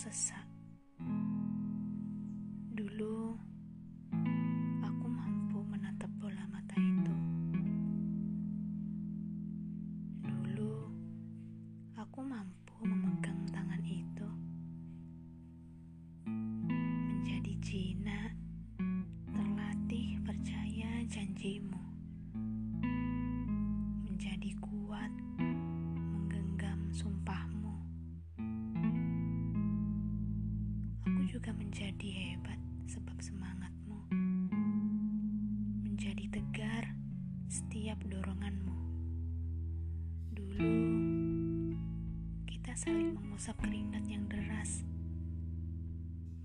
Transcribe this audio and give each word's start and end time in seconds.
sesak. 0.00 0.48
Dulu, 2.72 3.36
aku 4.80 5.06
mampu 5.12 5.60
menatap 5.60 6.08
bola 6.16 6.40
mata 6.48 6.72
itu. 6.80 7.16
Dulu, 10.24 10.88
aku 12.00 12.24
mampu 12.24 12.80
memegang 12.80 13.44
tangan 13.52 13.84
itu. 13.84 14.28
Menjadi 16.24 17.52
jinak, 17.60 18.32
terlatih 19.36 20.16
percaya 20.24 21.04
janjimu. 21.12 21.89
Juga 31.40 31.56
menjadi 31.56 32.08
hebat 32.20 32.60
sebab 32.84 33.16
semangatmu. 33.16 33.96
Menjadi 35.88 36.28
tegar 36.28 36.92
setiap 37.48 37.96
doronganmu. 38.12 38.76
Dulu, 40.36 40.76
kita 42.44 42.76
saling 42.76 43.16
mengusap 43.16 43.56
keringat 43.56 44.04
yang 44.04 44.28
deras. 44.28 44.84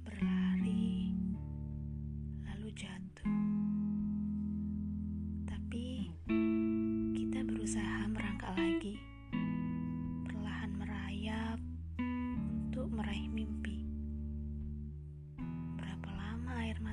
Berlari, 0.07 1.11
lalu 2.47 2.71
jatuh. 2.71 3.35
Tapi, 5.43 6.07
kita 7.19 7.43
berusaha 7.43 8.07
merangkak 8.15 8.55
lagi. 8.55 8.95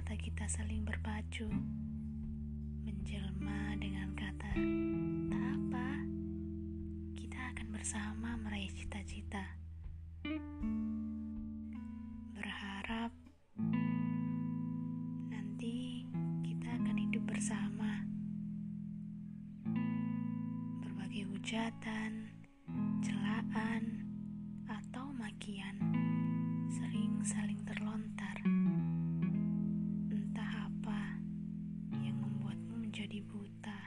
Mata 0.03 0.19
kita 0.19 0.51
saling 0.51 0.83
berpacu, 0.83 1.47
menjelma 2.83 3.79
dengan 3.79 4.11
kata, 4.19 4.51
"Tak 5.31 5.47
apa, 5.63 5.91
kita 7.15 7.39
akan 7.55 7.71
bersama 7.71 8.35
meraih 8.43 8.67
cita-cita." 8.75 9.47
Berharap 12.35 13.15
nanti 15.31 16.03
kita 16.43 16.67
akan 16.83 16.97
hidup 16.99 17.23
bersama. 17.23 18.03
Berbagai 20.83 21.31
hujatan, 21.31 22.27
celaan, 23.07 24.02
buta. 33.53 33.81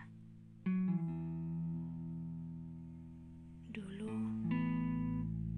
Dulu, 3.73 4.13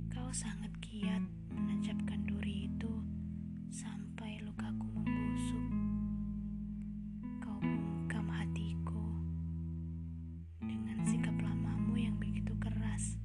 kau 0.07 0.31
sangat 0.31 0.71
giat 0.79 1.19
menancapkan 1.51 2.23
duri 2.23 2.71
itu 2.71 3.03
sampai 3.67 4.39
lukaku 4.47 4.87
membusuk. 4.95 5.67
Kau 7.43 7.59
bungkam 7.59 8.31
hatiku 8.31 9.03
dengan 10.63 11.03
sikap 11.03 11.35
lamamu 11.43 11.99
yang 11.99 12.15
begitu 12.15 12.55
keras. 12.63 13.19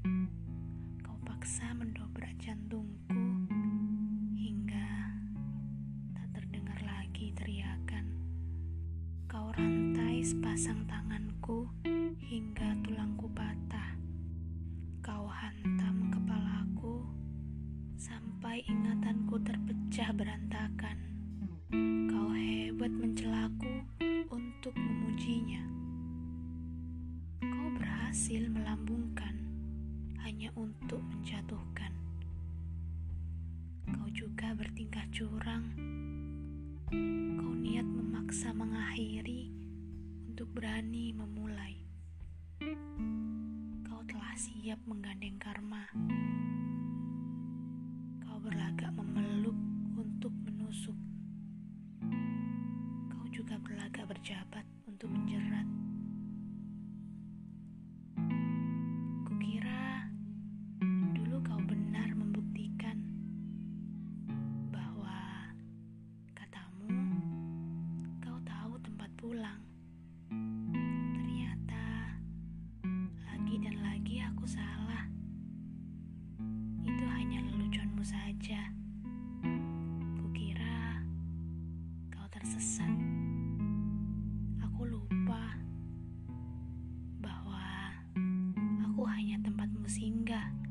Kau 1.07 1.15
paksa 1.23 1.71
mendobrak 1.79 2.35
jantungku 2.43 3.22
sepasang 10.23 10.87
tanganku 10.87 11.67
hingga 12.23 12.79
tulangku 12.87 13.27
patah. 13.35 13.99
Kau 15.03 15.27
hantam 15.27 16.15
kepalaku 16.15 17.03
sampai 17.99 18.63
ingatanku 18.71 19.43
terpecah 19.43 20.15
berantakan. 20.15 20.95
Kau 22.07 22.31
hebat 22.39 22.95
mencelaku 22.95 23.83
untuk 24.31 24.71
memujinya. 24.79 25.67
Kau 27.43 27.69
berhasil 27.75 28.47
melambungkan 28.47 29.35
hanya 30.23 30.55
untuk 30.55 31.03
menjatuhkan. 31.03 31.91
Kau 33.91 34.07
juga 34.15 34.55
bertingkah 34.55 35.03
curang. 35.11 35.67
Kau 37.43 37.55
niat 37.59 37.91
memaksa 37.91 38.55
mengakhiri 38.55 39.62
untuk 40.33 40.49
berani 40.49 41.13
memulai. 41.13 41.77
Kau 43.85 44.01
telah 44.09 44.33
siap 44.33 44.81
menggandeng 44.89 45.37
karma. 45.37 45.93
Singgah, 90.23 90.62